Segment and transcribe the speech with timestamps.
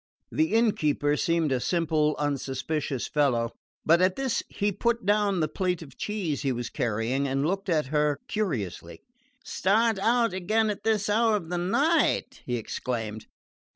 [0.31, 3.51] The innkeeper seemed a simple unsuspicious fellow,
[3.85, 7.69] but at this he put down the plate of cheese he was carrying and looked
[7.69, 9.01] at her curiously.
[9.45, 13.27] "Start out again at this hour of the night?" he exclaimed.